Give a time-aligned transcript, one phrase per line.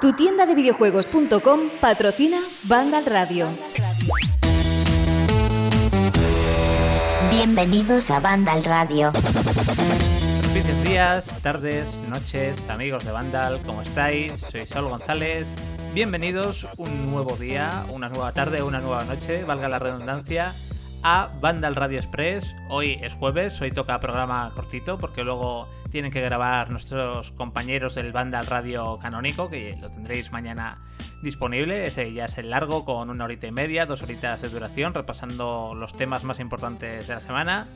[0.00, 3.46] Tu tienda de videojuegos.com patrocina Vandal Radio.
[7.30, 9.12] Bienvenidos a Vandal Radio.
[10.52, 14.38] Felices días, tardes, noches, amigos de Vandal, ¿cómo estáis?
[14.38, 15.46] Soy Saul González.
[15.94, 20.54] Bienvenidos un nuevo día, una nueva tarde, una nueva noche, valga la redundancia,
[21.02, 22.54] a Vandal Radio Express.
[22.68, 28.12] Hoy es jueves, hoy toca programa cortito porque luego tienen que grabar nuestros compañeros del
[28.12, 30.78] Vandal Radio Canónico, que lo tendréis mañana
[31.22, 31.86] disponible.
[31.86, 35.74] Ese ya es el largo, con una horita y media, dos horitas de duración, repasando
[35.74, 37.66] los temas más importantes de la semana.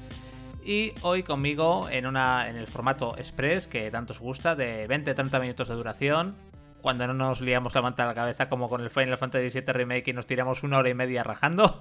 [0.64, 5.40] Y hoy conmigo en, una, en el formato Express, que tanto os gusta, de 20-30
[5.40, 6.34] minutos de duración,
[6.80, 9.72] cuando no nos liamos la manta a la cabeza como con el Final Fantasy VII
[9.72, 11.80] Remake y nos tiramos una hora y media rajando.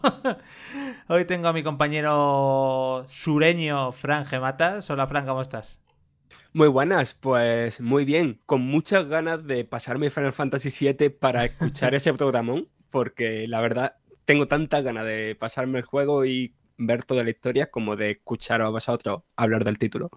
[1.08, 4.90] Hoy tengo a mi compañero sureño Fran Gematas.
[4.90, 5.83] Hola Fran, ¿cómo estás?
[6.56, 11.96] Muy buenas, pues muy bien, con muchas ganas de pasarme Final Fantasy VII para escuchar
[11.96, 17.24] ese programón, porque la verdad tengo tanta ganas de pasarme el juego y ver toda
[17.24, 20.12] la historia como de escuchar a vosotros hablar del título.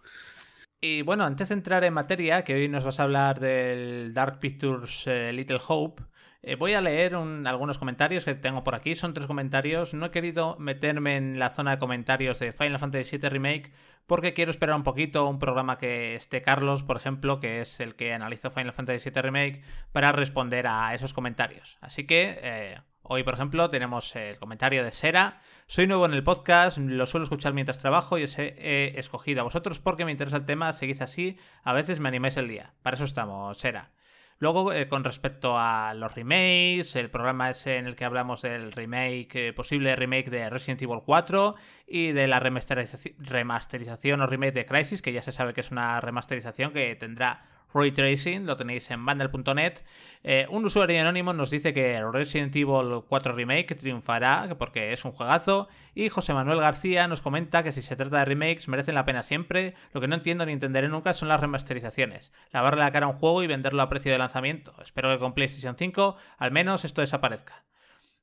[0.79, 4.39] Y bueno, antes de entrar en materia, que hoy nos vas a hablar del Dark
[4.39, 6.03] Pictures eh, Little Hope,
[6.47, 8.95] eh, voy a leer algunos comentarios que tengo por aquí.
[8.95, 9.95] Son tres comentarios.
[9.95, 13.73] No he querido meterme en la zona de comentarios de Final Fantasy VII Remake
[14.07, 17.97] porque quiero esperar un poquito un programa que esté Carlos, por ejemplo, que es el
[17.97, 21.79] que analizó Final Fantasy VII Remake, para responder a esos comentarios.
[21.81, 25.41] Así que eh, Hoy, por ejemplo, tenemos el comentario de Sera.
[25.69, 29.45] Soy nuevo en el podcast, lo suelo escuchar mientras trabajo y os he escogido a
[29.45, 30.73] vosotros porque me interesa el tema.
[30.73, 32.75] Seguid así, a veces me animáis el día.
[32.83, 33.93] Para eso estamos, Sera.
[34.39, 38.73] Luego, eh, con respecto a los remakes, el programa es en el que hablamos del
[38.73, 41.55] remake, eh, posible remake de Resident Evil 4
[41.87, 46.03] y de la remasterización o remake de Crisis, que ya se sabe que es una
[46.03, 49.83] remasterización que tendrá Ray Tracing, lo tenéis en bundle.net.
[50.23, 55.13] Eh, un usuario anónimo nos dice que Resident Evil 4 Remake triunfará porque es un
[55.13, 55.69] juegazo.
[55.95, 59.23] Y José Manuel García nos comenta que si se trata de remakes merecen la pena
[59.23, 59.75] siempre.
[59.93, 62.33] Lo que no entiendo ni entenderé nunca son las remasterizaciones.
[62.51, 64.75] Lavarle la cara a un juego y venderlo a precio de lanzamiento.
[64.83, 67.65] Espero que con PlayStation 5 al menos esto desaparezca.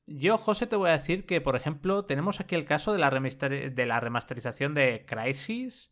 [0.06, 3.10] Yo, José, te voy a decir que, por ejemplo, tenemos aquí el caso de la,
[3.10, 5.90] de la remasterización de Crisis,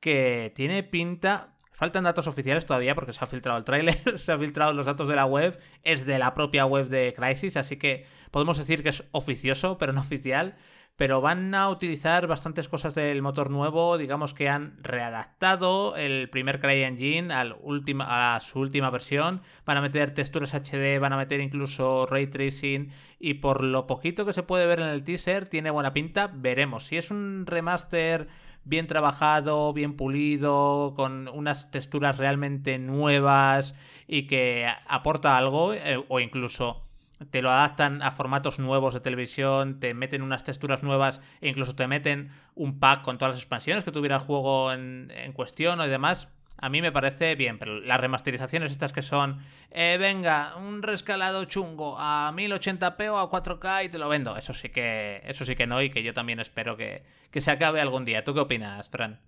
[0.00, 4.38] que tiene pinta Faltan datos oficiales todavía porque se ha filtrado el tráiler, se han
[4.38, 8.06] filtrado los datos de la web, es de la propia web de Crisis, así que
[8.30, 10.54] podemos decir que es oficioso, pero no oficial.
[10.96, 16.60] Pero van a utilizar bastantes cosas del motor nuevo, digamos que han readaptado el primer
[16.60, 17.56] CryEngine al
[18.02, 22.92] a su última versión, van a meter texturas HD, van a meter incluso ray tracing
[23.18, 26.84] y por lo poquito que se puede ver en el teaser tiene buena pinta, veremos.
[26.84, 28.28] Si es un remaster
[28.64, 33.74] bien trabajado, bien pulido, con unas texturas realmente nuevas
[34.06, 36.82] y que aporta algo, eh, o incluso
[37.30, 41.74] te lo adaptan a formatos nuevos de televisión, te meten unas texturas nuevas e incluso
[41.74, 45.80] te meten un pack con todas las expansiones que tuviera el juego en, en cuestión
[45.80, 50.56] y demás, a mí me parece bien, pero las remasterizaciones estas que son, eh, venga,
[50.56, 55.22] un rescalado chungo a 1080p o a 4K y te lo vendo, eso sí que,
[55.24, 58.24] eso sí que no y que yo también espero que, que se acabe algún día.
[58.24, 59.20] ¿Tú qué opinas, Fran?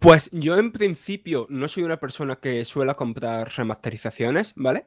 [0.00, 4.86] Pues yo en principio no soy una persona que suele comprar remasterizaciones, ¿vale?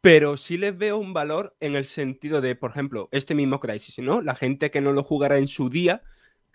[0.00, 3.98] Pero sí les veo un valor en el sentido de, por ejemplo, este mismo Crisis,
[3.98, 4.22] ¿no?
[4.22, 6.02] La gente que no lo jugará en su día,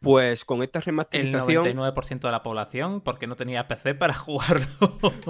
[0.01, 1.65] pues con esta remasterización.
[1.65, 4.67] El 99% de la población, porque no tenía PC para jugarlo.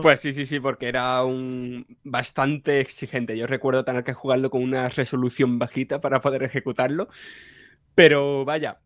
[0.02, 3.38] Pues sí, sí, sí, porque era un bastante exigente.
[3.38, 7.08] Yo recuerdo tener que jugarlo con una resolución bajita para poder ejecutarlo.
[7.96, 8.80] Pero vaya,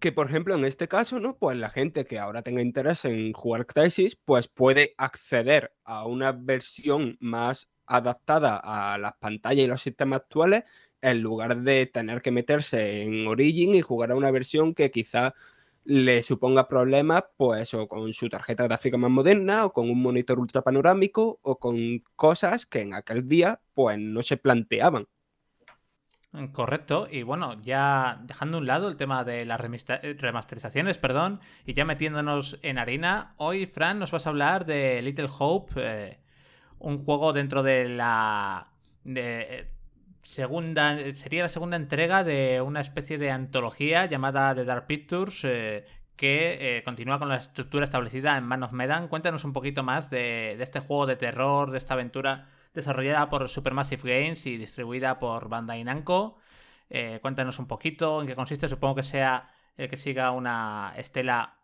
[0.00, 1.36] que por ejemplo en este caso, ¿no?
[1.36, 6.32] Pues la gente que ahora tenga interés en jugar Crisis, pues puede acceder a una
[6.32, 10.64] versión más adaptada a las pantallas y los sistemas actuales
[11.02, 15.34] en lugar de tener que meterse en Origin y jugar a una versión que quizá
[15.84, 20.38] le suponga problemas, pues, o con su tarjeta gráfica más moderna, o con un monitor
[20.38, 25.08] ultra panorámico, o con cosas que en aquel día, pues, no se planteaban.
[26.52, 31.74] Correcto, y bueno, ya dejando a un lado el tema de las remasterizaciones, perdón, y
[31.74, 36.20] ya metiéndonos en harina, hoy, Fran, nos vas a hablar de Little Hope, eh,
[36.78, 38.72] un juego dentro de la
[40.22, 45.84] segunda sería la segunda entrega de una especie de antología llamada The Dark Pictures eh,
[46.16, 49.08] que eh, continúa con la estructura establecida en Man of Medan.
[49.08, 54.22] Cuéntanos un poquito más de, este juego de terror, de esta aventura desarrollada por Supermassive
[54.22, 56.38] Games y distribuida por Bandai Namco.
[56.90, 58.68] Eh, cuéntanos un poquito en qué consiste.
[58.68, 61.56] Supongo que sea que siga una estela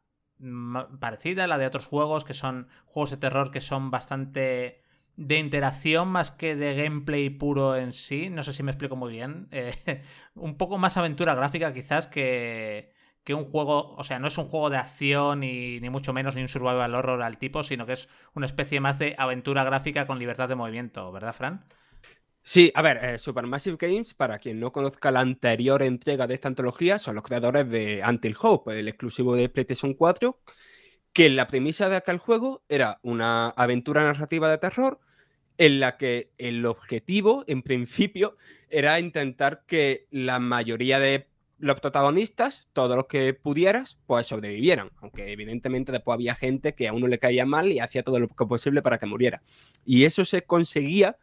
[1.00, 4.82] parecida a la de otros juegos, que son juegos de terror que son bastante
[5.18, 8.30] de interacción más que de gameplay puro en sí.
[8.30, 9.48] No sé si me explico muy bien.
[9.58, 10.02] Eh,
[10.34, 12.92] un poco más aventura gráfica quizás que,
[13.24, 16.36] que un juego, o sea, no es un juego de acción y, ni mucho menos
[16.36, 20.06] ni un survival horror al tipo, sino que es una especie más de aventura gráfica
[20.06, 21.64] con libertad de movimiento, ¿verdad, Fran?
[22.42, 26.48] Sí, a ver, eh, Supermassive Games, para quien no conozca la anterior entrega de esta
[26.48, 30.40] antología, son los creadores de Until Hope, el exclusivo de PlayStation 4,
[31.12, 35.00] que la premisa de aquel juego era una aventura narrativa de terror
[35.58, 38.36] en la que el objetivo, en principio,
[38.70, 41.26] era intentar que la mayoría de
[41.58, 44.90] los protagonistas, todos los que pudieras, pues sobrevivieran.
[44.98, 48.28] Aunque evidentemente después había gente que a uno le caía mal y hacía todo lo
[48.28, 49.42] posible para que muriera.
[49.84, 51.16] Y eso se conseguía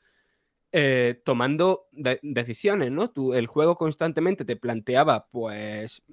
[0.73, 1.87] eh, tomando
[2.21, 3.09] decisiones, ¿no?
[3.09, 6.03] Tú, el juego constantemente te planteaba, pues,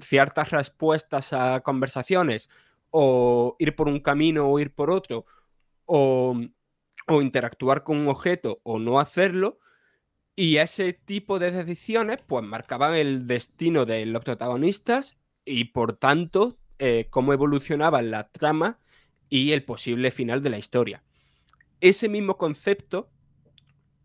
[0.00, 2.48] ciertas respuestas a conversaciones,
[2.90, 5.26] o ir por un camino o ir por otro,
[5.86, 6.36] o
[7.06, 9.58] o interactuar con un objeto o no hacerlo.
[10.34, 16.56] Y ese tipo de decisiones pues marcaban el destino de los protagonistas y por tanto
[16.78, 18.78] eh, cómo evolucionaba la trama
[19.28, 21.02] y el posible final de la historia.
[21.80, 23.10] Ese mismo concepto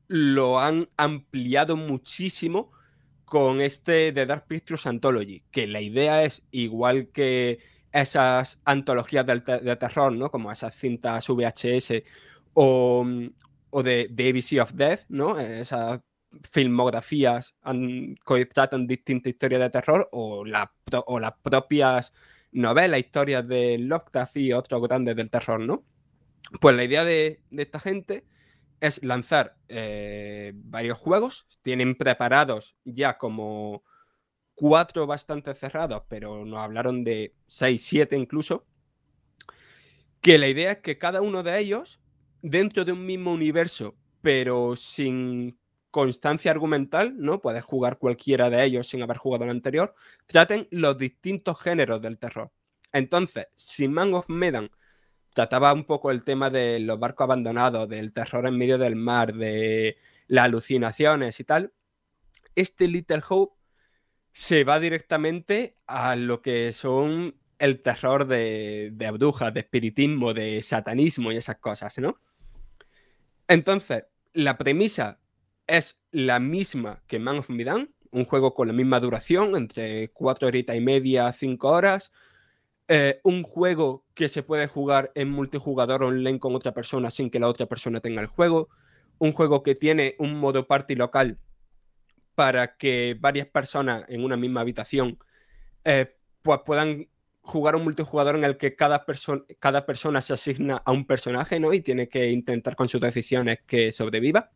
[0.07, 2.71] lo han ampliado muchísimo
[3.25, 7.59] con este de Dark Pictures Anthology, que la idea es igual que
[7.91, 10.31] esas antologías de, de terror, ¿no?
[10.31, 12.03] Como esas cintas VHS
[12.57, 13.27] Mm,
[13.69, 15.39] o, de, ABC of Death, ¿no?
[15.39, 16.01] Esas
[16.51, 17.55] filmografías
[18.25, 20.71] que tratan distintas historias de terror o, la,
[21.05, 22.13] o las propias
[22.51, 25.85] novelas, historias de Lovecraft y otros grandes del terror, ¿no?
[26.59, 28.25] Pues la idea de, esta gente
[28.79, 33.83] es lanzar eh, varios juegos, tienen preparados ya como
[34.55, 38.65] cuatro bastante cerrados, pero nos hablaron de seis, siete incluso,
[40.21, 41.99] que la idea es que cada uno de ellos
[42.41, 45.57] dentro de un mismo universo, pero sin
[45.91, 47.41] constancia argumental, ¿no?
[47.41, 49.95] Puedes jugar cualquiera de ellos sin haber jugado el anterior,
[50.25, 52.51] traten los distintos géneros del terror.
[52.91, 54.69] Entonces, si Man of Medan
[55.33, 59.33] trataba un poco el tema de los barcos abandonados, del terror en medio del mar,
[59.33, 59.97] de
[60.27, 61.73] las alucinaciones y tal,
[62.55, 63.55] este Little Hope
[64.33, 70.61] se va directamente a lo que son el terror de, de abdujas, de espiritismo, de
[70.61, 72.19] satanismo y esas cosas, ¿no?
[73.47, 75.19] Entonces, la premisa
[75.67, 80.47] es la misma que Man of Medan, un juego con la misma duración, entre cuatro
[80.47, 82.11] horitas y media, cinco horas.
[82.87, 87.39] Eh, un juego que se puede jugar en multijugador online con otra persona sin que
[87.39, 88.69] la otra persona tenga el juego.
[89.19, 91.39] Un juego que tiene un modo party local
[92.35, 95.17] para que varias personas en una misma habitación
[95.83, 97.07] eh, pues puedan
[97.47, 101.59] jugar un multijugador en el que cada, persona cada persona se asigna a un personaje,
[101.59, 101.73] ¿no?
[101.73, 104.51] Y tiene que intentar con sus decisiones que sobreviva.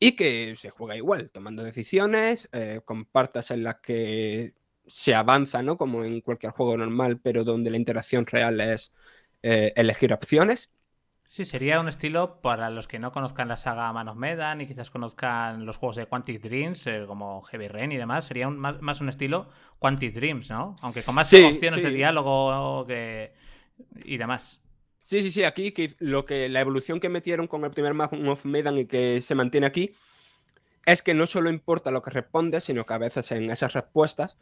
[0.00, 4.54] Y que se juega igual, tomando decisiones, eh, con partes en las que
[4.86, 5.76] se avanza, ¿no?
[5.76, 8.92] Como en cualquier juego normal, pero donde la interacción real es
[9.42, 10.70] eh, elegir opciones.
[11.28, 14.66] Sí, sería un estilo para los que no conozcan la saga Man of Medan y
[14.66, 18.24] quizás conozcan los juegos de Quantic Dreams, eh, como Heavy Rain y demás.
[18.24, 19.48] Sería más, un estilo
[19.78, 20.74] Quantic Dreams, ¿no?
[20.80, 23.34] Aunque con más opciones de diálogo que...
[24.04, 24.62] y demás.
[25.02, 25.44] Sí, sí, sí.
[25.44, 28.86] Aquí que lo que la evolución que metieron con el primer Man of Medan y
[28.86, 29.94] que se mantiene aquí
[30.86, 34.38] es que no solo importa lo que responde, sino que a veces en esas respuestas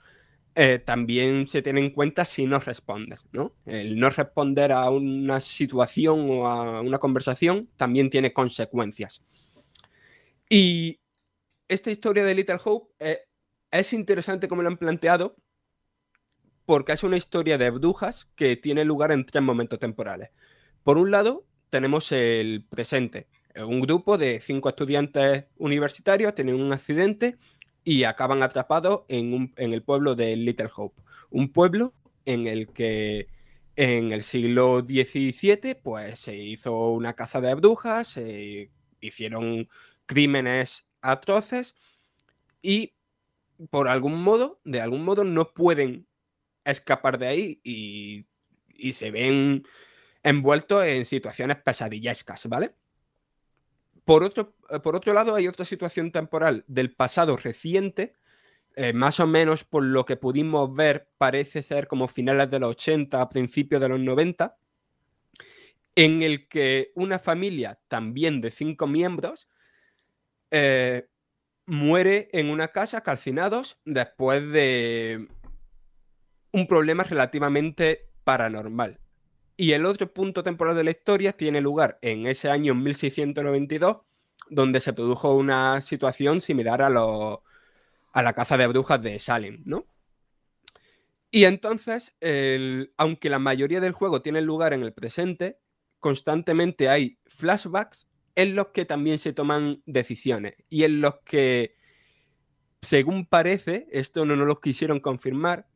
[0.58, 3.54] eh, también se tiene en cuenta si no respondes, ¿no?
[3.66, 9.22] El no responder a una situación o a una conversación también tiene consecuencias.
[10.48, 10.98] Y
[11.68, 13.18] esta historia de Little Hope eh,
[13.70, 15.36] es interesante como lo han planteado
[16.64, 20.30] porque es una historia de brujas que tiene lugar en tres momentos temporales.
[20.82, 23.28] Por un lado, tenemos el presente.
[23.56, 27.36] Un grupo de cinco estudiantes universitarios tienen un accidente
[27.86, 31.00] y acaban atrapados en, el pueblo de Little Hope.
[31.30, 33.28] Un pueblo en el que
[33.76, 39.68] en el siglo XVII pues, se hizo una caza de brujas, se hicieron
[40.04, 41.76] crímenes atroces
[42.60, 42.94] y
[43.70, 46.08] por algún modo, de algún modo, no pueden
[46.64, 48.26] escapar de ahí y,
[48.74, 49.64] y se ven
[50.24, 52.74] envueltos en situaciones pesadillescas, ¿vale?
[54.06, 58.14] Por otro, eh, por otro lado, hay otra situación temporal del pasado reciente,
[58.76, 62.70] eh, más o menos por lo que pudimos ver, parece ser como finales de los
[62.70, 64.56] 80, a principios de los 90,
[65.96, 69.48] en el que una familia también de cinco miembros
[70.52, 71.08] eh,
[71.66, 75.26] muere en una casa calcinados después de
[76.52, 79.00] un problema relativamente paranormal.
[79.56, 83.98] Y el otro punto temporal de la historia tiene lugar en ese año 1692,
[84.50, 89.86] donde se produjo una situación similar a, a la caza de brujas de Salem, ¿no?
[91.30, 92.14] Y entonces,
[92.96, 95.58] aunque la mayoría del juego tiene lugar en el presente,
[96.00, 101.74] constantemente hay flashbacks en los que también se toman decisiones y en los que,
[102.80, 105.66] según parece, esto no nos lo quisieron confirmar,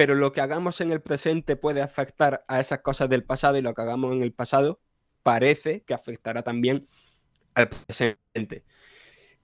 [0.00, 3.60] pero lo que hagamos en el presente puede afectar a esas cosas del pasado y
[3.60, 4.80] lo que hagamos en el pasado
[5.22, 6.88] parece que afectará también
[7.52, 8.64] al presente.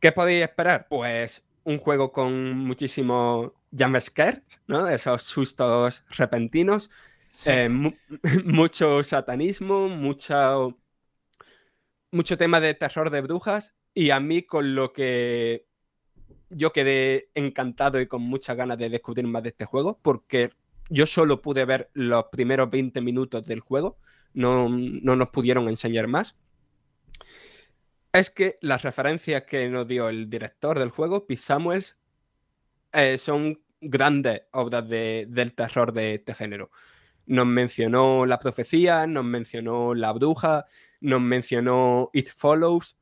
[0.00, 0.86] ¿Qué podéis esperar?
[0.88, 4.88] Pues un juego con muchísimo jumpscares, ¿no?
[4.88, 6.88] Esos sustos repentinos,
[7.44, 7.68] eh,
[8.46, 10.78] mucho satanismo, mucho,
[12.10, 15.65] mucho tema de terror de brujas y a mí con lo que
[16.50, 20.50] yo quedé encantado y con muchas ganas de descubrir más de este juego, porque
[20.88, 23.99] yo solo pude ver los primeros 20 minutos del juego,
[24.35, 26.37] no, nos pudieron enseñar más.
[28.12, 31.97] Es que las referencias que nos dio el director del juego, Pete Samuels,
[32.93, 36.71] eh, son grandes obras del terror de este género.
[37.26, 40.65] Nos mencionó La Profecía, nos mencionó La Bruja,
[41.00, 42.97] nos mencionó It Follows,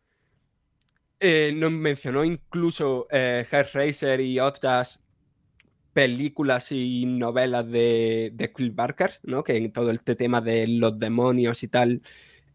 [1.25, 5.01] eh, nos mencionó incluso eh, Racer y otras
[5.93, 9.45] películas y novelas de, de Cliff Barker, ¿no?
[9.45, 12.03] Que en todo este tema de los demonios y tal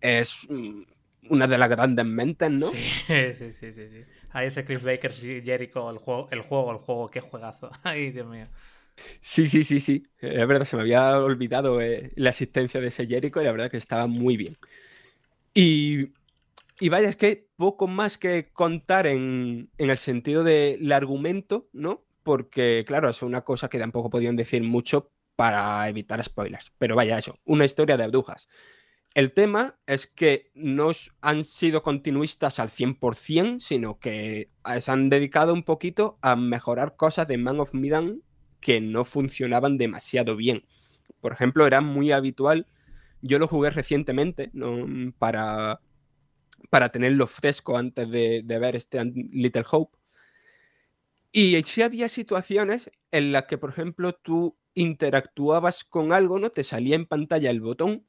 [0.01, 0.83] es mm,
[1.31, 2.79] una de las grandes mentes, ¿no?
[3.07, 4.05] Sí, sí, sí, sí.
[4.31, 7.71] Ahí ese Cliff Baker y Jericho, el juego, el juego, el juego, qué juegazo.
[7.83, 8.47] Ay, Dios mío.
[9.21, 10.03] Sí, sí, sí, sí.
[10.19, 13.71] Es verdad, se me había olvidado eh, la existencia de ese Jericho y la verdad
[13.71, 14.57] que estaba muy bien.
[15.53, 16.13] Y
[16.79, 22.05] y vaya, es que poco más que contar en, el sentido del argumento, ¿no?
[22.23, 26.71] Porque, claro, es una cosa que tampoco podían decir mucho para evitar spoilers.
[26.77, 28.47] Pero vaya, eso, una historia de brujas.
[29.15, 35.53] El tema es que no han sido continuistas al 100%, sino que se han dedicado
[35.53, 38.21] un poquito a mejorar cosas de Man of Medan
[38.59, 40.65] que no funcionaban demasiado bien.
[41.21, 42.67] Por ejemplo, era muy habitual,
[43.21, 44.85] yo lo jugué recientemente ¿no?
[45.17, 45.81] para,
[46.69, 49.97] para tenerlo fresco antes de, ver este Little Hope.
[51.31, 56.49] Y sí había situaciones en las que, por ejemplo, tú interactuabas con algo, ¿no?
[56.49, 58.05] Te salía en pantalla el botón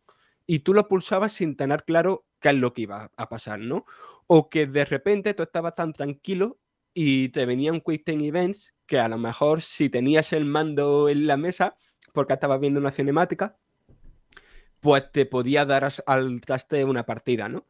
[0.47, 3.85] y tú lo pulsabas sin tener claro qué es lo que iba a pasar, ¿no?
[4.27, 6.59] O que de repente tú estabas tan tranquilo
[6.95, 11.09] y te venía un Quick Time Events que a lo mejor si tenías el mando
[11.09, 11.77] en la mesa,
[12.13, 13.57] porque estabas viendo una cinemática,
[14.81, 17.67] pues te podía dar al traste una partida, ¿no?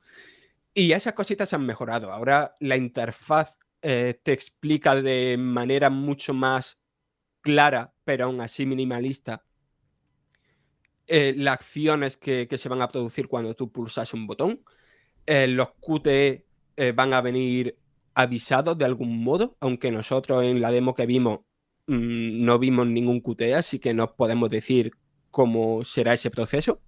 [0.72, 2.12] Y esas cositas han mejorado.
[2.12, 6.78] Ahora la interfaz eh, te explica de manera mucho más
[7.40, 9.44] clara, pero aún así minimalista,
[11.06, 14.62] eh, las acciones que, se van a producir cuando tú pulsas un botón.
[15.26, 16.46] Eh, los QTE
[16.94, 17.76] van a venir
[18.14, 21.40] avisados de algún modo, aunque nosotros en la demo que vimos
[21.86, 24.92] mm, no vimos ningún QTE, así que no podemos decir
[25.30, 26.80] cómo será ese proceso.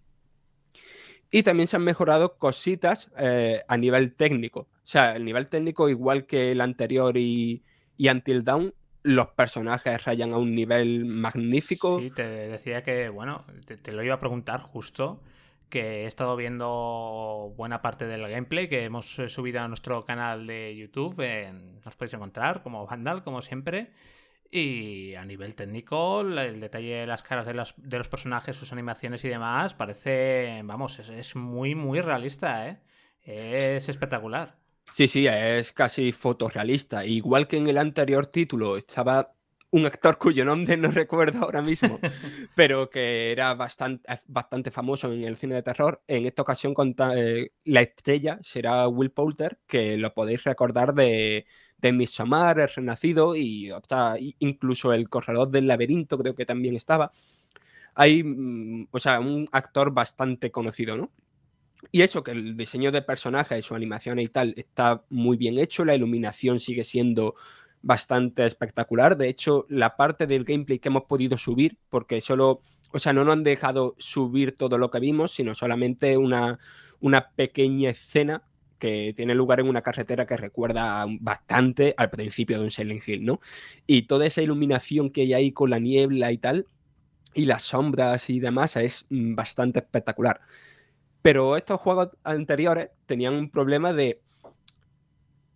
[1.34, 4.60] Y también se han mejorado cositas eh, a nivel técnico.
[4.60, 7.62] O sea, el nivel técnico, igual que el anterior y,
[7.96, 11.98] y Until Dawn, los personajes rayan a un nivel magnífico.
[12.00, 15.22] Sí, te decía que, bueno, te, lo iba a preguntar justo,
[15.70, 20.46] que he estado viendo buena parte del gameplay que hemos eh, subido a nuestro canal
[20.46, 21.16] de YouTube.
[21.82, 23.90] nos podéis encontrar como Vandal, como siempre.
[24.54, 28.70] Y a nivel técnico, el detalle de las caras de los, de los personajes, sus
[28.70, 32.78] animaciones y demás, parece, vamos, es, muy, muy realista, ¿eh?
[33.22, 34.58] Es espectacular.
[34.92, 37.06] Sí, sí, es casi fotorrealista.
[37.06, 39.32] Igual que en el anterior título estaba
[39.70, 41.98] un actor cuyo nombre no recuerdo ahora mismo,
[42.54, 46.02] pero que era bastante, bastante famoso en el cine de terror.
[46.06, 46.74] En esta ocasión,
[47.16, 51.46] eh, la estrella será Will Poulter, que lo podéis recordar de,
[51.82, 53.72] de Midsommar, El Renacido y
[54.38, 57.12] incluso El Corredor del Laberinto, creo que también estaba.
[57.94, 61.10] Hay, mm, o sea, un actor bastante conocido, ¿no?
[61.90, 65.84] Y eso, que el diseño de personajes, su animación y tal, está muy bien hecho,
[65.84, 67.34] la iluminación sigue siendo
[67.82, 69.16] bastante espectacular.
[69.16, 72.62] De hecho, la parte del gameplay que hemos podido subir, porque solo,
[72.92, 76.60] o sea, no nos han dejado subir todo lo que vimos, sino solamente una,
[77.00, 78.44] una pequeña escena
[78.82, 83.24] que tiene lugar en una carretera que recuerda bastante al principio de un Silent Hill,
[83.24, 83.40] ¿no?
[83.86, 86.66] Y toda esa iluminación que hay ahí con la niebla y tal,
[87.32, 90.40] y las sombras y demás, es mm, bastante espectacular.
[91.22, 94.20] Pero estos juegos anteriores tenían un problema de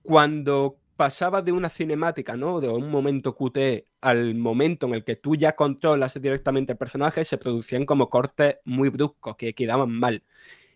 [0.02, 2.61] cuando pasaba de una cinemática, ¿no?
[2.61, 7.25] De un momento QTE al momento en el que tú ya controlas directamente el personaje,
[7.25, 10.23] se producían como cortes muy bruscos que quedaban mal.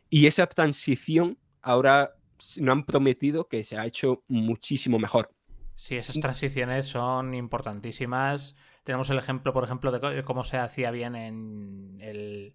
[0.09, 2.15] Y esa transición ahora
[2.59, 5.31] no han prometido que se ha hecho muchísimo mejor.
[5.77, 8.55] Sí, esas transiciones son importantísimas.
[8.85, 12.55] Tenemos el ejemplo, por ejemplo, de cómo se hacía bien en el,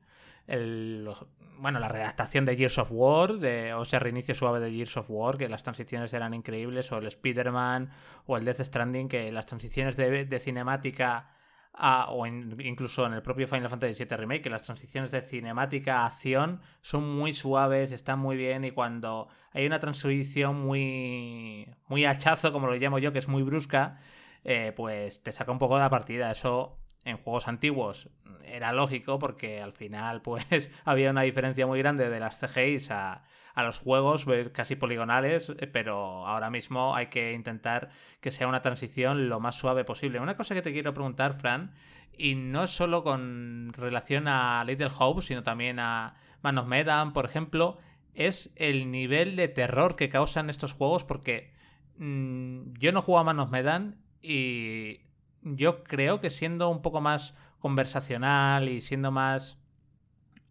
[1.58, 5.10] bueno, la redactación de Gears of War, de, o sea, reinicio suave de Gears of
[5.10, 7.90] War, que las transiciones eran increíbles, o el Spider-Man,
[8.26, 11.30] o el Death Stranding, que las transiciones de, cinemática,
[11.78, 16.06] o incluso en el propio Final Fantasy VII Remake, que las transiciones de cinemática a
[16.06, 22.52] acción son muy suaves, están muy bien, y cuando hay una transición muy, muy hachazo,
[22.52, 24.00] como lo llamo yo, que es muy brusca,
[24.44, 26.32] eh, pues te saca un poco de la partida.
[26.32, 28.10] Eso en juegos antiguos
[28.44, 33.24] era lógico porque al final pues había una diferencia muy grande de las CGIs a,
[33.64, 39.30] los juegos casi poligonales, eh, pero ahora mismo hay que intentar que sea una transición
[39.30, 40.20] lo más suave posible.
[40.20, 41.74] Una cosa que te quiero preguntar, Fran,
[42.18, 47.14] y no es solo con relación a Little Hope, sino también a Man of Medan,
[47.14, 47.78] por ejemplo,
[48.14, 51.54] es el nivel de terror que causan estos juegos porque
[51.98, 55.02] mm, yo no juego a Man of Medan y
[55.42, 59.60] yo creo que siendo un poco más conversacional y siendo más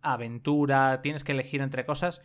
[0.02, 2.23] aventura, tienes que elegir entre cosas,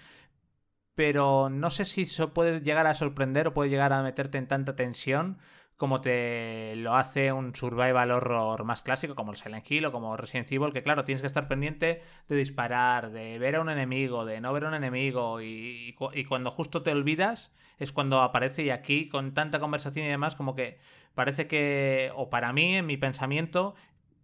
[0.99, 4.49] pero no sé si eso puede llegar a sorprender o puede llegar a meterte en
[4.49, 5.37] tanta tensión
[5.77, 10.17] como te lo hace un survival horror más clásico como el Silent Hill o como
[10.17, 14.25] Resident Evil, que claro, tienes que estar pendiente de disparar, de ver a un enemigo,
[14.25, 18.63] de no ver a un enemigo y, y cuando justo te olvidas es cuando aparece
[18.63, 20.79] y aquí con tanta conversación y demás como que
[21.15, 23.73] parece que, o para mí, en mi pensamiento,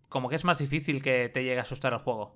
[0.09, 2.35] como que es más difícil que te llegue a asustar el juego.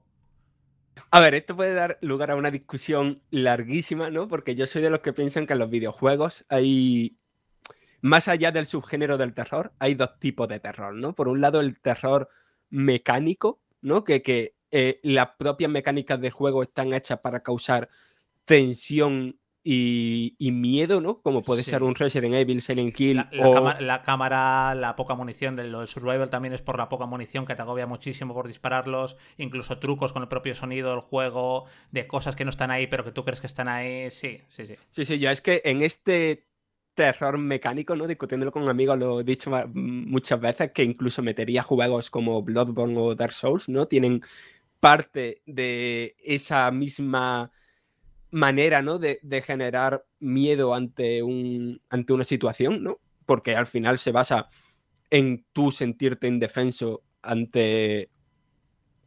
[1.11, 4.27] A ver, esto puede dar lugar a una discusión larguísima, ¿no?
[4.27, 7.17] Porque yo soy de los que piensan que en los videojuegos hay,
[8.01, 11.13] más allá del subgénero del terror, hay dos tipos de terror, ¿no?
[11.15, 12.29] Por un lado, el terror
[12.69, 14.03] mecánico, ¿no?
[14.03, 17.89] Que, que eh, las propias mecánicas de juego están hechas para causar
[18.45, 21.21] tensión y, miedo, ¿no?
[21.21, 23.17] Como puede ser un Resident Evil, Silent Kill.
[23.31, 23.81] La, o...
[23.81, 27.45] la, cámara, la poca munición de lo del Survival también es por la poca munición
[27.45, 29.17] que te agobia muchísimo por dispararlos.
[29.37, 33.03] Incluso trucos con el propio sonido del juego, de cosas que no están ahí, pero
[33.03, 34.09] que tú crees que están ahí.
[34.11, 34.75] Sí, sí, sí.
[34.89, 36.47] Sí, sí, ya es que en este
[36.93, 38.07] terror mecánico, ¿no?
[38.07, 43.15] Discutiéndolo con amigos, lo he dicho muchas veces, que incluso metería juegos como Bloodborne o
[43.15, 43.87] Dark Souls, ¿no?
[43.87, 44.21] Tienen
[44.79, 47.51] parte de esa misma
[48.31, 48.99] manera, ¿no?
[48.99, 52.99] De, generar miedo ante, un, ante una situación, ¿no?
[53.25, 54.49] Porque al final se basa
[55.09, 58.09] en tú sentirte indefenso ante,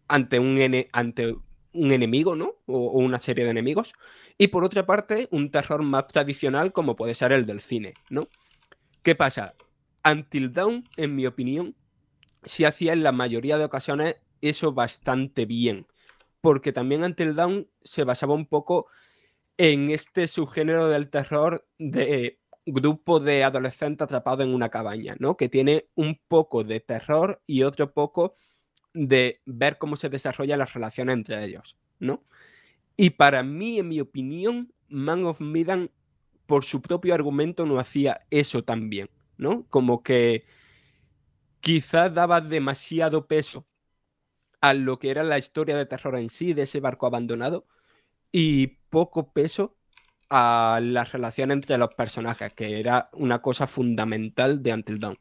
[0.08, 0.58] ante, un,
[0.92, 1.34] ante
[1.72, 2.56] un enemigo, ¿no?
[2.66, 3.92] O, una serie de enemigos.
[4.38, 8.28] Y por otra parte, un terror más tradicional como puede ser el del cine, ¿no?
[9.02, 9.54] ¿Qué pasa?
[10.04, 11.76] Until Dawn, en mi opinión,
[12.44, 15.86] se hacía en la mayoría de ocasiones eso bastante bien.
[16.40, 18.86] Porque también Until Dawn se basaba un poco
[19.56, 25.36] en este subgénero del terror de grupo de adolescentes atrapados en una cabaña, ¿no?
[25.36, 28.36] Que tiene un poco de terror y otro poco
[28.94, 32.24] de ver cómo se desarrollan las relaciones entre ellos, ¿no?
[32.96, 35.90] Y para mí, en mi opinión, Man of Medan,
[36.46, 39.66] por su propio argumento, no hacía eso tan bien, ¿no?
[39.68, 40.44] Como que
[41.60, 43.66] quizás daba demasiado peso
[44.60, 47.66] a lo que era la historia de terror en sí, de ese barco abandonado,
[48.30, 49.78] y poco peso
[50.28, 55.18] a la relación entre los personajes, que era una cosa fundamental de Until Dawn.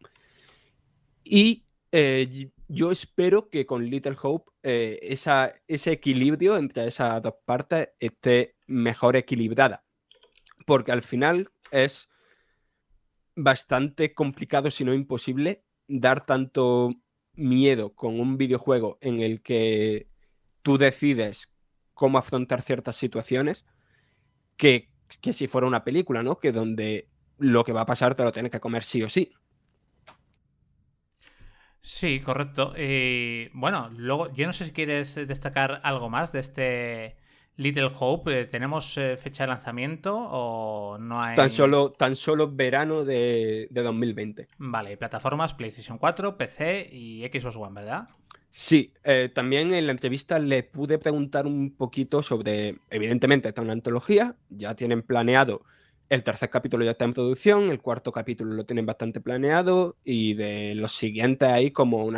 [1.23, 7.35] Y eh, yo espero que con Little Hope eh, esa, ese equilibrio entre esas dos
[7.45, 9.85] partes esté mejor equilibrada.
[10.65, 12.09] Porque al final es
[13.35, 16.93] bastante complicado, si no imposible, dar tanto
[17.33, 20.09] miedo con un videojuego en el que
[20.61, 21.49] tú decides
[22.01, 23.63] cómo afrontar ciertas situaciones
[24.57, 24.89] que,
[25.31, 26.39] si fuera una película, ¿no?
[26.39, 29.31] Que donde lo que va a pasar te lo tienes que comer sí o sí.
[31.79, 32.73] Sí, correcto.
[33.53, 37.17] bueno, luego, yo no sé si quieres destacar algo más de este
[37.55, 38.41] Little Hope.
[38.41, 41.35] Eh, ¿Tenemos eh, fecha de lanzamiento o no hay...?
[41.35, 44.47] Tan solo, tan solo verano de, de 2020.
[44.57, 48.07] Vale, plataformas PlayStation 4, PC y Xbox One, ¿verdad?
[48.51, 53.71] Sí, eh, también en la entrevista le pude preguntar un poquito sobre, evidentemente, está una
[53.73, 55.63] antología, ya tienen planeado,
[56.09, 60.33] el tercer capítulo ya está en producción, el cuarto capítulo lo tienen bastante planeado y
[60.33, 62.17] de los siguientes hay como un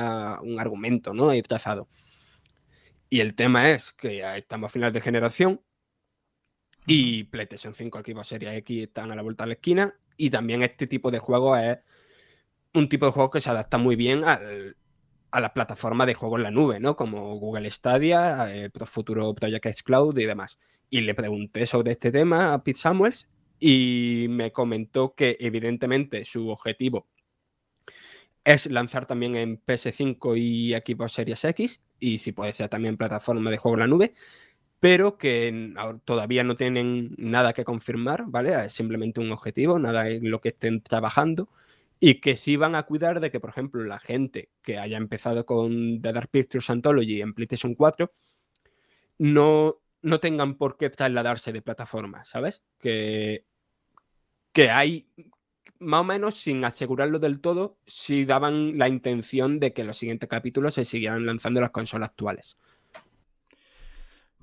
[0.60, 1.30] argumento, ¿no?
[1.30, 1.88] Ahí trazado.
[3.10, 5.62] Y el tema es que ya estamos a final de generación
[6.86, 9.96] Y PlayStation 5, Xbox Series X están a la vuelta de la esquina.
[10.17, 11.78] Y también este tipo de juego es
[12.74, 14.76] un tipo de juego que se adapta muy bien al,
[15.34, 16.96] a la plataforma de juego en la nube, ¿no?
[16.96, 20.60] Como Google Stadia, el eh, futuro Project X Cloud y demás.
[20.91, 23.28] Y le pregunté sobre este tema a Pete Samuels
[23.60, 27.08] y me comentó que evidentemente su objetivo
[28.43, 33.50] es lanzar también en PS5 y Xbox Series X y si puede ser también plataforma
[33.50, 34.13] de juego en la nube,
[34.80, 35.74] pero que
[36.06, 38.65] todavía no tienen nada que confirmar, ¿vale?
[38.65, 41.50] Es simplemente un objetivo, nada en lo que estén trabajando
[42.06, 45.46] y que sí van a cuidar de que, por ejemplo, la gente que haya empezado
[45.46, 48.12] con The Dark Pictures Anthology en PlayStation 4
[49.20, 52.62] no, no tengan por qué trasladarse de plataforma, ¿sabes?
[52.78, 53.46] Que,
[54.52, 55.08] que hay,
[55.80, 60.28] más o menos, sin asegurarlo del todo, sí daban la intención de que los siguientes
[60.28, 62.58] capítulos se siguieran lanzando las consolas actuales.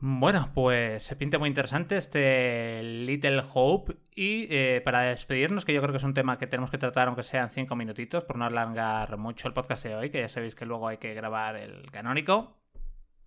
[0.03, 3.99] Bueno, pues se pinta muy interesante este Little Hope.
[4.15, 7.09] Y eh, para despedirnos, que yo creo que es un tema que tenemos que tratar,
[7.09, 10.55] aunque sean cinco minutitos, por no alargar mucho el podcast de hoy, que ya sabéis
[10.55, 12.57] que luego hay que grabar el canónico.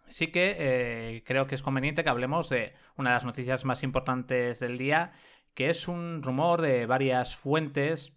[0.08, 3.84] Sí que eh, creo que es conveniente que hablemos de una de las noticias más
[3.84, 5.12] importantes del día,
[5.54, 8.14] que es un rumor de varias fuentes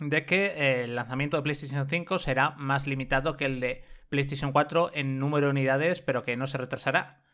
[0.00, 4.92] de que el lanzamiento de PlayStation 5 será más limitado que el de PlayStation 4
[4.94, 7.25] en número de unidades, pero que no se retrasará.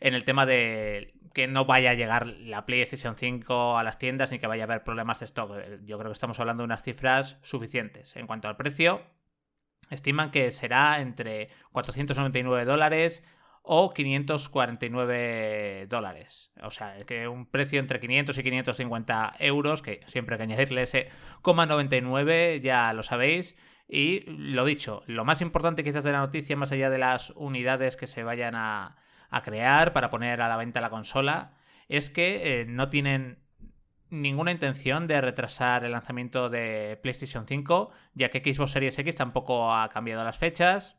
[0.00, 4.32] En el tema de que no vaya a llegar la PlayStation 5 a las tiendas
[4.32, 5.52] ni que vaya a haber problemas de stock.
[5.84, 8.16] Yo creo que estamos hablando de unas cifras suficientes.
[8.16, 9.02] En cuanto al precio,
[9.90, 13.22] estiman que será entre 499 dólares
[13.62, 16.52] o 549 dólares.
[16.62, 20.82] O sea, que un precio entre 500 y 550 euros, que siempre hay que añadirle
[20.82, 21.08] ese
[21.44, 23.56] 99, ya lo sabéis.
[23.86, 27.96] Y lo dicho, lo más importante quizás de la noticia, más allá de las unidades
[27.96, 28.96] que se vayan a,
[29.30, 31.52] a crear para poner a la venta la consola,
[31.88, 33.38] es que eh, no tienen
[34.10, 39.72] ninguna intención de retrasar el lanzamiento de PlayStation 5, ya que Xbox Series X tampoco
[39.74, 40.96] ha cambiado las fechas.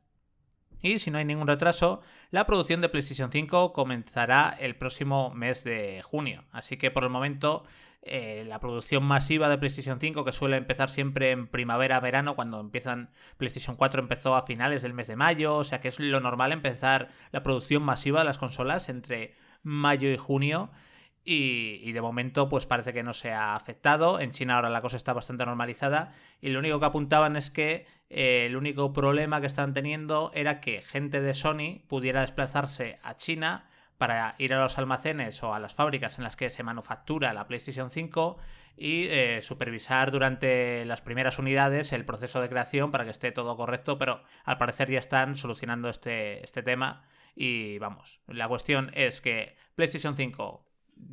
[0.81, 5.63] Y si no hay ningún retraso, la producción de PlayStation 5 comenzará el próximo mes
[5.63, 6.45] de junio.
[6.51, 7.65] Así que por el momento
[8.03, 13.11] eh, la producción masiva de PlayStation 5, que suele empezar siempre en primavera-verano, cuando empiezan
[13.37, 16.51] PlayStation 4 empezó a finales del mes de mayo, o sea que es lo normal
[16.51, 20.71] empezar la producción masiva de las consolas entre mayo y junio.
[21.23, 24.19] Y, de momento, pues parece que no se ha afectado.
[24.19, 26.15] En China ahora la cosa está bastante normalizada.
[26.41, 30.59] Y lo único que apuntaban es que eh, el único problema que están teniendo era
[30.61, 33.69] que gente de Sony pudiera desplazarse a China
[34.01, 37.45] para ir a los almacenes o a las fábricas en las que se manufactura la
[37.45, 38.39] PlayStation 5
[38.75, 43.55] y eh, supervisar durante las primeras unidades el proceso de creación para que esté todo
[43.55, 47.03] correcto, pero al parecer ya están solucionando este, este tema
[47.35, 50.65] y vamos, la cuestión es que PlayStation 5,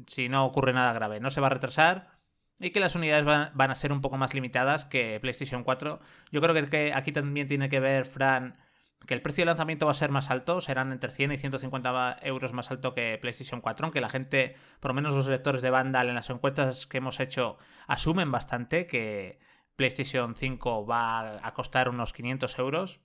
[0.07, 2.17] si no ocurre nada grave, no se va a retrasar
[2.59, 6.01] y que las unidades van, a ser un poco más limitadas que PlayStation 4.
[6.33, 8.57] Yo creo que aquí también tiene que ver, Fran,
[9.07, 12.19] que el precio de lanzamiento va a ser más alto, serán entre 100 y 150
[12.23, 15.71] euros más alto que PlayStation 4, aunque la gente, por lo menos los lectores de
[15.71, 19.39] Vandal en las encuestas que hemos hecho, asumen bastante que
[19.77, 23.01] PlayStation 5 va a costar unos 500 euros.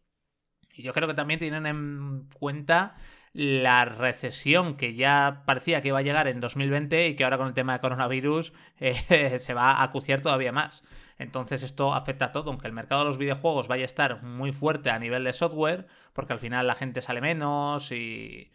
[0.75, 2.95] Y yo creo que también tienen en cuenta
[3.33, 7.47] la recesión que ya parecía que iba a llegar en 2020 y que ahora con
[7.47, 10.83] el tema de coronavirus eh, se va a acuciar todavía más.
[11.17, 14.51] Entonces esto afecta a todo, aunque el mercado de los videojuegos vaya a estar muy
[14.51, 18.51] fuerte a nivel de software, porque al final la gente sale menos y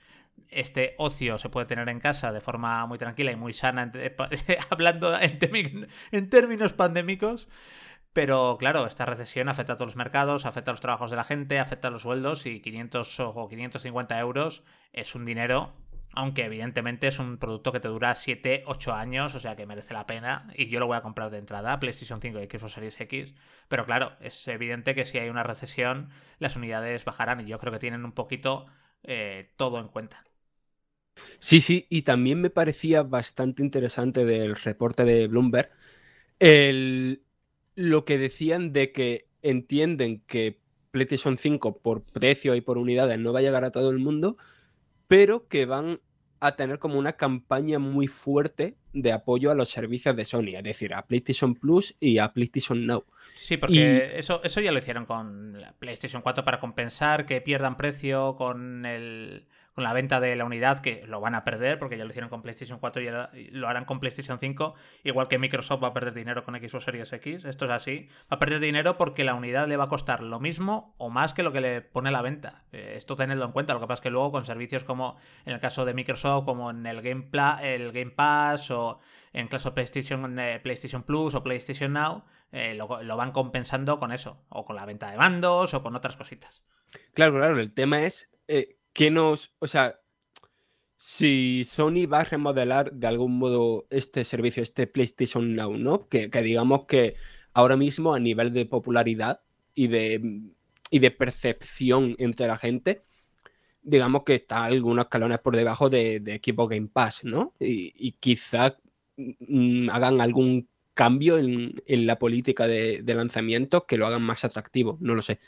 [0.49, 3.91] este ocio se puede tener en casa de forma muy tranquila y muy sana,
[4.71, 7.49] hablando en, en términos pandémicos.
[8.13, 11.25] Pero claro, esta recesión afecta a todos los mercados, afecta a los trabajos de la
[11.25, 15.75] gente, afecta a los sueldos y 500 o 550 euros es un dinero
[16.19, 19.95] aunque evidentemente es un producto que te dura 7, 8 años, o sea que merece
[19.95, 20.49] la pena.
[20.57, 23.35] Y yo lo voy a comprar de entrada, PlayStation 5 y Xbox Series X.
[23.69, 27.41] Pero claro, es evidente que si hay una recesión, las unidades bajarán.
[27.41, 28.67] Y yo creo que tienen un poquito
[29.05, 30.25] eh, todo en cuenta.
[31.39, 35.71] Sí, sí, y también me parecía bastante interesante del reporte de Bloomberg
[36.41, 37.23] el,
[37.77, 43.33] lo que decían de que entienden que PlayStation 5 por precio y por unidades no
[43.33, 44.37] va a llegar a todo el mundo,
[45.09, 46.01] pero que van
[46.41, 50.63] a tener como una campaña muy fuerte de apoyo a los servicios de Sony, es
[50.63, 53.05] decir, a PlayStation Plus y a PlayStation Now.
[53.37, 57.77] Sí, porque eso, eso ya lo hicieron con la PlayStation 4 para compensar que pierdan
[57.77, 59.47] precio con el
[59.79, 62.29] con la venta de la unidad, que lo van a perder porque ya lo hicieron
[62.29, 63.01] con PlayStation 4
[63.33, 66.83] y lo harán con PlayStation 5, igual que Microsoft va a perder dinero con Xbox
[66.83, 69.89] Series X, esto es así, va a perder dinero porque la unidad le va a
[69.89, 72.65] costar lo mismo o más que lo que le pone la venta.
[72.73, 75.53] Eh, esto tenedlo en cuenta, lo que pasa es que luego con servicios como en
[75.53, 77.29] el caso de Microsoft, como en el Game,
[77.63, 78.99] el Game Pass o
[79.33, 84.11] en caso PlayStation, eh, PlayStation Plus o PlayStation Now, eh, lo, lo, van compensando con
[84.11, 86.65] eso, o con la venta de bandos o con otras cositas.
[87.15, 88.29] Claro, claro, el tema es
[88.99, 90.01] ¿qué nos, o sea,
[90.97, 96.09] si Sony va a remodelar de algún modo este servicio, este PlayStation Now, ¿no?
[96.09, 97.15] Que, digamos que
[97.53, 99.41] ahora mismo a nivel de popularidad
[99.73, 100.43] y de,
[100.91, 103.05] y de percepción entre la gente,
[103.83, 107.55] digamos que está algunos escalones por debajo de, equipo Game Pass, ¿no?
[107.61, 108.79] Y, quizá
[109.17, 114.99] mm, hagan algún cambio en, la política de, de lanzamiento que lo hagan más atractivo,
[115.01, 115.39] no lo sé.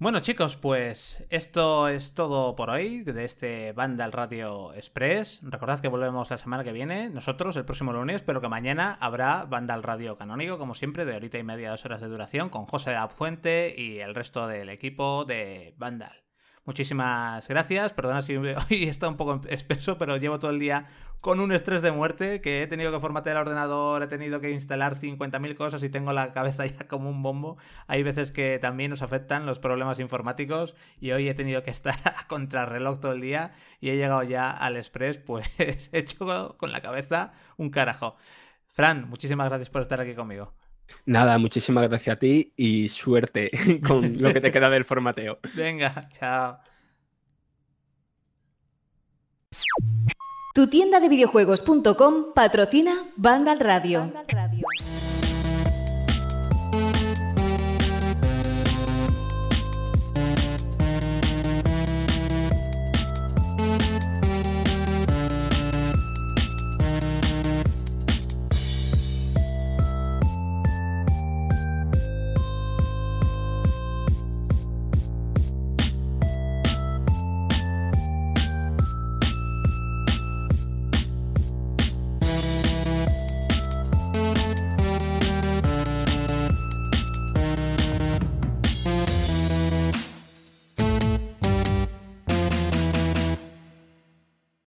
[0.00, 5.40] Bueno chicos, pues esto es todo por hoy de este Vandal Radio Express.
[5.42, 9.44] Recordad que volvemos la semana que viene, nosotros el próximo lunes, pero que mañana habrá
[9.44, 12.90] Vandal Radio Canónico, como siempre, de horita y media, dos horas de duración, con José
[12.90, 16.27] de y el resto del equipo de Vandal.
[16.68, 17.94] Muchísimas gracias.
[17.94, 20.86] Perdona si hoy está un poco espeso, pero llevo todo el día
[21.22, 24.50] con un estrés de muerte que he tenido que formatear el ordenador, he tenido que
[24.50, 27.56] instalar 50.000 cosas y tengo la cabeza ya como un bombo.
[27.86, 31.94] Hay veces que también nos afectan los problemas informáticos y hoy he tenido que estar
[32.04, 35.48] a contrarreloj todo el día y he llegado ya al express pues
[35.92, 38.16] hecho con la cabeza un carajo.
[38.66, 40.52] Fran, muchísimas gracias por estar aquí conmigo.
[41.06, 43.50] Nada, muchísimas gracias a ti y suerte
[43.86, 45.38] con lo que te queda del formateo.
[45.54, 46.58] Venga, chao.
[50.54, 54.12] Tu tienda de videojuegos.com patrocina Vandal Radio.